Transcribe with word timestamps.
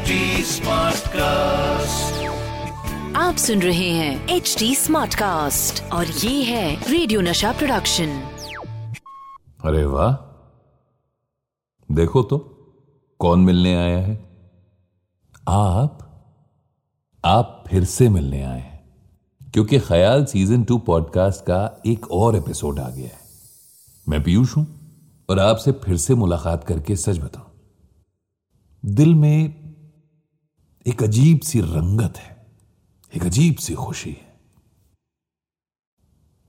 HD 0.00 0.06
cast 1.08 2.26
आप 3.16 3.36
सुन 3.36 3.62
रहे 3.62 3.90
हैं 3.90 4.28
एच 4.28 4.56
डी 4.58 4.74
स्मार्ट 4.74 5.14
कास्ट 5.14 5.92
और 5.92 6.06
ये 6.06 6.44
है 6.44 6.90
रेडियो 6.90 7.20
नशा 7.20 7.52
प्रोडक्शन 7.52 8.06
अरे 9.64 9.84
वाह। 9.84 10.12
देखो 11.94 12.22
तो 12.22 12.38
कौन 13.18 13.40
मिलने 13.40 13.74
आया 13.76 13.98
है? 13.98 14.28
आप 15.48 15.98
आप 17.24 17.64
फिर 17.68 17.84
से 17.84 18.08
मिलने 18.08 18.42
आए 18.42 18.60
हैं। 18.60 18.90
क्योंकि 19.50 19.78
ख्याल 19.78 20.24
सीज़न 20.24 20.64
टू 20.64 20.78
पॉडकास्ट 20.78 21.40
का 21.40 21.82
एक 21.86 22.10
और 22.10 22.36
एपिसोड 22.36 22.78
आ 22.78 22.90
गया 22.90 23.06
है। 23.06 23.20
मैं 24.08 24.22
पीयूष 24.22 24.56
हूँ 24.56 24.66
और 25.30 25.38
आपसे 25.38 25.72
फिर 25.72 25.96
से 25.96 26.14
मुलाकात 26.14 26.64
करके 26.64 26.96
सच 26.96 27.18
बताऊँ। 27.18 27.46
दिल 28.84 29.14
में 29.14 29.59
एक 30.86 31.02
अजीब 31.02 31.40
सी 31.40 31.60
रंगत 31.60 32.16
है, 32.16 32.46
एक 33.16 33.22
अजीब 33.22 33.56
सी 33.56 33.74
खुशी 33.74 34.10
है। 34.10 34.40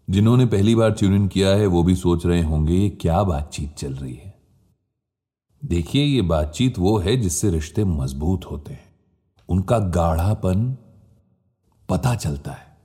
जिन्होंने 0.09 0.45
पहली 0.45 0.75
बार 0.75 0.91
ट्यून 0.91 1.15
इन 1.15 1.27
किया 1.27 1.49
है, 1.49 1.65
वो 1.65 1.83
भी 1.83 1.95
सोच 1.95 2.25
रहे 2.25 2.43
होंगे, 2.43 2.73
ये 2.73 2.89
क्या 2.89 3.23
बातचीत 3.23 3.75
चल 3.75 3.93
रही 3.93 4.13
है? 4.13 4.39
देखिए, 5.65 6.05
ये 6.05 6.21
बातचीत 6.21 6.79
वो 6.79 6.97
है 6.99 7.17
जिससे 7.17 7.49
रिश्ते 7.49 7.83
मज़बूत 7.83 8.45
होते 8.45 8.73
हैं। 8.73 8.95
उनका 9.49 9.79
गाढ़ापन 9.79 10.77
पता 11.89 12.15
चलता 12.15 12.51
है। 12.51 12.77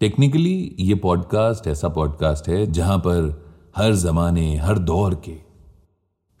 टेक्निकली 0.00 0.76
ये 0.80 0.94
पॉडकास्ट 0.94 1.66
ऐसा 1.66 1.88
पॉडकास्ट 1.88 2.48
है 2.48 2.66
जहाँ 2.66 2.98
पर 2.98 3.46
हर 3.76 3.94
जमाने, 3.94 4.56
हर 4.56 4.78
दौर 4.78 5.14
के 5.14 5.40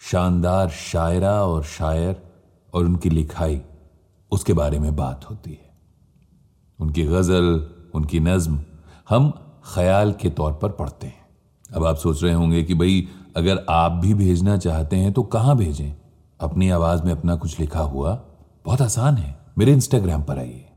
शानदार 0.00 0.68
शायरा 0.68 1.44
और 1.44 1.64
शायर 1.64 2.26
और 2.74 2.84
उनकी 2.84 3.10
लिखाई, 3.10 3.60
उसके 4.32 4.52
बारे 4.52 4.78
में 4.78 4.96
बात 4.96 5.30
होती 5.30 5.50
है। 5.50 5.70
उनकी 6.80 7.04
गज़ल, 7.04 7.70
उनकी 7.94 8.20
नज्म, 8.20 8.60
हम 9.08 9.30
ख्याल 9.74 10.12
के 10.12 10.30
तौर 10.30 10.52
पर 10.52 10.68
पढ़ते 10.68 11.06
हैं। 11.06 11.26
अब 11.74 11.84
आप 11.84 11.96
सोच 11.96 12.22
रहे 12.22 12.32
होंगे 12.32 12.62
कि 12.62 12.74
भाई, 12.74 13.08
अगर 13.36 13.66
आप 13.70 13.92
भी 13.92 14.14
भेजना 14.14 14.56
चाहते 14.56 14.96
हैं 14.96 15.12
तो 15.12 15.22
कहाँ 15.22 15.56
भेजें? 15.56 15.96
अपनी 16.40 16.70
आवाज़ 16.70 17.02
में 17.02 17.12
अपना 17.12 17.36
कुछ 17.36 17.60
लिखा 17.60 17.80
हुआ? 17.80 18.14
बहुत 18.64 18.82
आसान 18.82 19.16
है। 19.16 19.38
मेरे 19.58 19.72
इंस्टाग्राम 19.72 20.22
पर 20.22 20.38
आइए। 20.38 20.68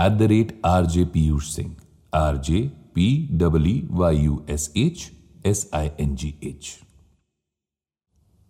At 0.00 0.12
the 0.12 0.22
rate 0.22 0.62
R 0.64 0.86
J 0.86 1.04
Piyush 1.04 1.50
Singh 1.50 1.76
R 2.14 2.36
J 2.36 2.60
P 2.94 3.28
W 3.32 3.96
Y 3.96 4.18
U 4.18 4.46
S 4.50 4.72
H 4.76 5.10
S 5.46 5.70
I 5.74 5.90
N 6.00 6.16
G 6.16 6.38
H 6.44 6.66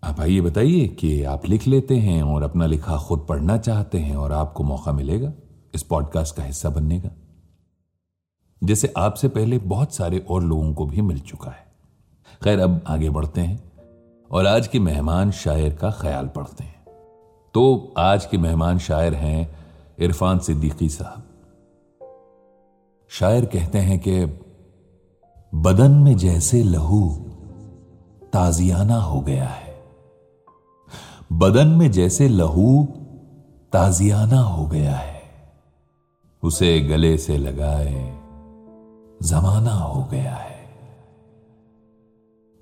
आप 0.05 0.21
आइए 0.21 0.41
बताइए 0.41 0.89
कि 0.89 1.25
आप 1.25 1.47
लिख 1.47 1.67
लेते 1.67 1.97
हैं 1.97 2.23
और 2.23 2.43
अपना 2.43 2.67
लिखा 2.67 2.97
खुद 2.97 3.27
पढ़ना 3.29 3.59
चाहते 3.59 3.99
हैं 3.99 4.17
और 4.17 4.33
आपको 4.33 4.65
मौका 4.65 4.93
मिलेगा 4.93 5.33
इस 5.75 5.83
पॉडकास्ट 5.83 6.37
का 6.37 6.43
हिस्सा 6.43 6.71
बनने 6.71 7.01
का। 7.01 7.09
जैसे 8.65 8.95
आपसे 8.97 9.29
पहले 9.29 9.59
बहुत 9.59 9.95
सारे 9.95 10.19
और 10.19 10.43
लोगों 10.43 10.75
को 10.75 10.87
भी 10.87 11.01
मिल 11.01 11.19
चुका 11.19 11.51
है। 11.51 11.73
खैर, 12.45 12.61
अब 12.61 12.81
आगे 12.87 13.11
बढ़ते 13.11 13.41
हैं 13.41 13.73
और 14.31 14.47
आज 14.47 14.67
के 14.67 14.79
मेहमान 14.79 15.31
शायर 15.31 15.75
का 15.75 15.91
ख्याल 15.91 16.29
पढ़ते 16.29 16.65
हैं। 16.65 16.85
तो 17.55 17.95
आज 17.99 18.27
के 18.27 18.39
मेहमान 18.39 18.79
शायर 18.79 19.15
हैं 19.15 19.57
इरफान 19.99 20.39
सिद्दीकी 20.39 20.89
साहब। 20.89 21.23
शायर 23.09 23.45
कहते 23.45 23.79
हैं 23.79 23.99
कि, 24.09 24.25
बदन 25.55 25.91
में 25.91 26.17
जैसे 26.17 26.63
लहू 26.63 27.27
ताजियाना 28.33 28.97
हो 28.97 29.21
गया 29.21 29.49
है। 29.49 29.70
बदन 31.33 31.69
में 31.69 31.91
जैसे 31.91 32.29
लहू 32.29 32.89
ताजियाना 33.73 34.41
हो 34.41 34.67
गया 34.67 34.97
है। 34.97 35.23
उसे 36.43 36.81
गले 36.81 37.19
से 37.19 37.39
लगाए 37.39 38.21
जमाना 39.23 39.73
हो 39.73 40.05
गया 40.05 40.35
है। 40.35 40.65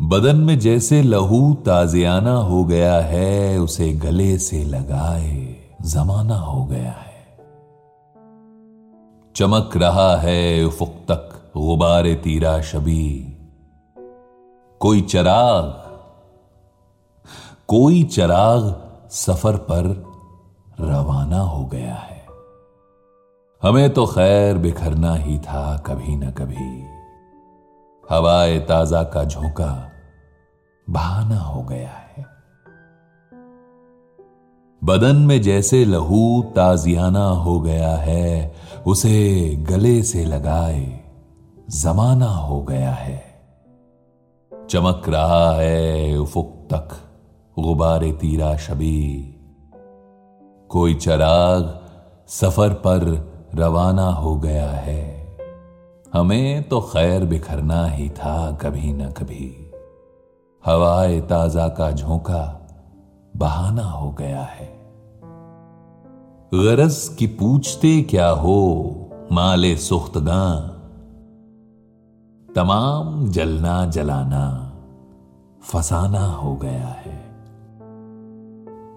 बदन 0.03 0.37
में 0.37 0.59
जैसे 0.59 1.03
लहू 1.03 1.55
ताजियाना 1.55 2.35
हो 2.35 2.65
गया 2.65 3.01
है, 3.01 3.59
उसे 3.59 3.93
गले 3.93 4.39
से 4.39 4.65
लगाए 4.65 5.57
जमाना 5.83 6.37
हो 6.37 6.65
गया 6.65 6.93
है। 6.93 7.39
चमक 9.37 9.71
रहा 9.77 10.17
है 10.17 10.65
उफुक 10.65 10.95
तक 11.11 11.53
गुबारे 11.57 12.15
तीरा 12.15 12.61
शबी। 12.61 13.37
कोई 14.81 15.01
चराग 15.01 15.88
कोई 17.69 18.05
चराग 18.05 18.91
सफ़र 19.11 19.57
पर 19.57 19.85
रवाना 20.81 21.41
हो 21.41 21.65
गया 21.65 21.95
है। 21.95 22.27
हमें 23.63 23.91
तो 23.91 24.07
खैर 24.07 24.59
बिखरना 24.59 25.15
ही 25.15 25.39
था 25.39 25.77
कभी 25.87 26.17
न 26.17 26.31
कभी। 26.31 26.85
हवाए 28.11 28.59
ताज़ा 28.61 29.03
का 29.03 29.25
झोंका 29.25 29.91
बहाना 30.91 31.41
हो 31.41 31.63
गया 31.63 31.91
है। 31.91 32.25
बदन 34.85 35.17
में 35.17 35.43
जैसे 35.43 35.85
लहू 35.85 36.43
ताजियाना 36.57 37.29
हो 37.29 37.61
गया 37.61 37.97
है, 37.97 38.55
उसे 38.87 39.57
गले 39.57 40.03
से 40.03 40.25
लगाए 40.25 41.01
जमाना 41.71 42.31
हो 42.31 42.63
गया 42.63 42.93
है। 42.93 43.25
चमक 44.71 45.03
रहा 45.09 45.53
है 45.53 46.19
उफुक 46.19 46.69
तक 46.71 46.89
गुबारे 47.59 48.13
तीरा 48.13 48.57
शबी। 48.57 49.35
कोई 50.69 50.95
चराग 50.95 51.81
सफ़र 52.29 52.73
पर 52.73 53.05
रवाना 53.55 54.11
हो 54.11 54.37
गया 54.37 54.71
है। 54.71 55.37
हमें 56.15 56.69
तो 56.69 56.81
खैर 56.81 57.25
बिखरना 57.25 57.87
ही 57.87 58.09
था 58.11 58.53
कभी 58.53 58.93
न 58.93 59.11
कभी। 59.11 59.71
हवाए 60.67 61.21
ताज़ा 61.21 61.69
का 61.69 61.91
झोंका 61.93 62.71
बहाना 63.37 63.85
हो 63.85 64.11
गया 64.11 64.43
है। 64.43 64.67
गरज 66.55 67.17
की 67.19 67.27
पूछते 67.27 68.03
क्या 68.03 68.29
हो, 68.29 68.59
माले 69.33 69.77
सुख्तगा 69.77 70.45
तमाम 72.55 73.31
जलना 73.31 73.87
जलाना 73.87 74.73
फसाना 75.63 76.27
हो 76.27 76.57
गया 76.57 76.89
है। 76.89 77.28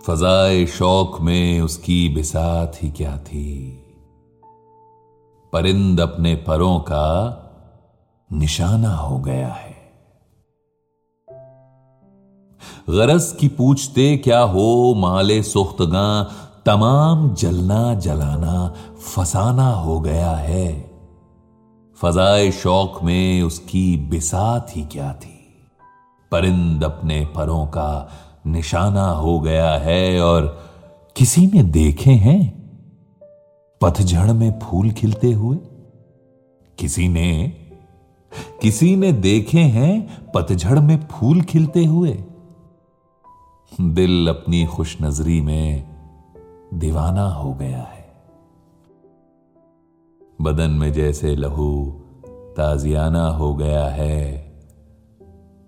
फजाए 0.07 0.66
शौक 0.66 1.22
में 1.22 1.62
उसकी 1.62 2.09
बिसात 2.09 2.84
ही 2.84 2.91
क्या 2.91 3.17
थी? 3.17 3.78
परिंद 5.53 6.01
अपने 6.01 6.35
परों 6.35 6.79
का 6.79 7.38
निशाना 8.34 8.95
हो 8.95 9.17
गया 9.17 9.47
है। 9.47 9.75
गरज 12.90 13.38
की 13.40 13.47
पूछते 13.47 14.17
क्या 14.17 14.40
हो, 14.40 14.94
माले 14.97 15.44
सुख्तगा, 15.44 16.23
तमाम 16.66 17.34
जलना 17.34 17.94
जलाना, 17.94 18.73
फसाना 19.16 19.72
हो 19.72 20.00
गया 20.00 20.31
है। 20.31 20.91
फजाए 21.95 22.51
शौक 22.51 23.03
में 23.03 23.41
उसकी 23.41 23.97
बिसात 23.97 24.78
ही 24.78 24.81
क्या 24.81 25.13
थी? 25.13 25.67
परिंद 26.31 26.84
अपने 26.84 27.25
परों 27.35 27.66
का 27.66 28.09
निशाना 28.47 29.06
हो 29.06 29.40
गया 29.40 29.72
है 29.72 30.22
और 30.22 30.63
किसी 31.16 31.47
ने 31.47 31.63
देखे 31.63 32.12
हैं? 32.12 32.62
पतझड़ 33.81 34.31
में 34.31 34.59
फूल 34.59 34.91
खिलते 34.91 35.31
हुए? 35.31 35.57
किसी 36.78 37.07
ने? 37.07 37.47
किसी 38.62 38.96
ने 38.96 39.12
देखे 39.12 39.59
हैं 39.59 40.25
पतझड़ 40.31 40.79
में 40.79 41.07
फूल 41.07 41.41
खिलते 41.41 41.85
हुए? 41.85 42.24
दिल 43.81 44.28
अपनी 44.28 44.66
खुश 44.66 44.97
नजरी 45.02 45.41
में 45.41 45.84
दीवाना 46.73 47.29
हो 47.29 47.53
गया 47.53 47.82
है। 47.82 48.11
बदन 50.41 50.70
में 50.70 50.93
जैसे 50.93 51.35
लहू 51.35 52.02
ताजियाना 52.28 53.28
हो 53.28 53.55
गया 53.55 53.88
है, 53.88 54.52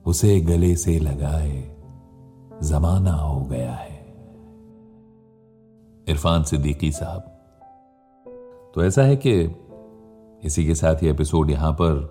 उसे 0.05 0.41
गले 0.41 0.75
से 0.75 0.99
लगाए। 0.99 1.72
जमाना 2.63 3.11
हो 3.13 3.39
गया 3.41 3.71
है। 3.71 4.01
इरफान 6.07 6.43
सिद्दीकी 6.43 6.91
साहब 6.91 7.29
तो 8.75 8.83
ऐसा 8.83 9.03
है 9.03 9.15
कि 9.17 9.33
इसी 10.43 10.65
के 10.65 10.75
साथ 10.75 11.03
ये 11.03 11.11
एपिसोड 11.11 11.49
यहाँ 11.51 11.71
पर 11.81 12.01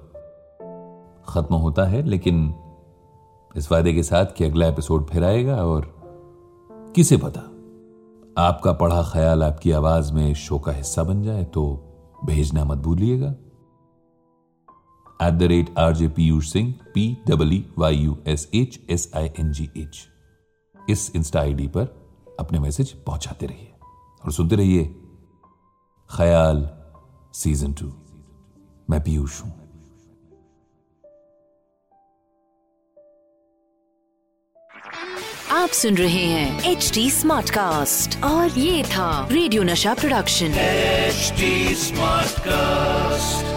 खत्म 1.29 1.55
होता 1.57 1.85
है, 1.85 2.03
लेकिन 2.03 2.55
इस 3.55 3.71
वादे 3.73 3.93
के 3.95 4.03
साथ 4.03 4.27
कि 4.37 4.45
अगला 4.45 4.67
एपिसोड 4.67 5.07
फिर 5.07 5.25
आएगा 5.25 5.57
और 5.65 5.87
किसे 6.97 7.17
पता, 7.17 7.41
आपका 8.39 8.73
पढ़ा 8.73 9.03
ख्याल, 9.03 9.43
आपकी 9.43 9.71
आवाज़ 9.73 10.13
में 10.13 10.35
शो 10.35 10.59
का 10.59 10.73
हिस्सा 10.73 11.03
बन 11.03 11.23
जाए 11.23 11.45
तो 11.45 11.65
भेजना 12.25 12.65
मत 12.65 12.79
भूलिएगा। 12.79 13.35
At 15.21 15.35
the 15.35 15.43
rate 15.45 15.75
R 15.79 15.95
J 15.95 16.09
Piyush 16.11 16.53
Singh 16.53 16.73
P 16.95 17.07
W 17.29 17.63
Y 17.79 17.97
U 17.97 18.17
S 18.27 18.49
H 18.55 18.81
S 18.91 19.11
I 19.17 19.31
N 19.41 19.53
G 19.53 19.71
H 19.77 19.99
इस 20.91 21.11
इंस्टा 21.17 21.41
आईडी 21.41 21.67
पर 21.69 21.85
अपने 22.41 22.59
मैसेज 22.59 22.93
पहुंचाते 22.93 23.47
रहिए 23.47 23.73
और 24.25 24.33
सुनते 24.33 24.57
रहिए 24.57 24.85
ख्याल 26.11 26.69
सीज़न 27.35 27.73
टू। 27.73 27.87
मैं 28.91 29.01
पीयूष 29.01 29.41
हूँ। 29.43 29.53
आप 35.51 35.69
सुन 35.69 35.95
रहे 35.95 36.25
हैं 36.25 36.71
एच 36.71 36.91
डी 36.95 37.11
स्मार्ट 37.11 37.51
कास्ट 37.51 38.23
और 38.25 38.59
ये 38.59 38.83
था 38.85 39.29
रेडियो 39.33 39.63
नशा 39.63 39.95
प्रोडक्शन 39.95 40.47
एचडी 40.47 41.75
स्मार्ट 41.75 42.33
Smartcast. 42.33 43.52